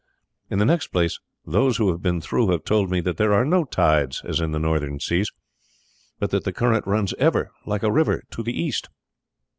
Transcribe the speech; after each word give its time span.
In 0.49 0.57
the 0.57 0.65
next 0.65 0.87
place, 0.87 1.19
those 1.45 1.77
who 1.77 1.91
have 1.91 2.01
been 2.01 2.21
through 2.21 2.49
have 2.49 2.63
told 2.63 2.89
me 2.89 3.01
that 3.01 3.17
there 3.17 3.35
are 3.35 3.45
no 3.45 3.65
tides 3.65 4.23
as 4.25 4.39
in 4.39 4.51
the 4.51 4.57
northern 4.57 4.99
seas, 4.99 5.31
but 6.17 6.31
that 6.31 6.43
the 6.43 6.51
current 6.51 6.87
runs 6.87 7.13
ever 7.19 7.51
like 7.67 7.83
a 7.83 7.91
river 7.91 8.23
to 8.31 8.41
the 8.41 8.59
east." 8.59 8.89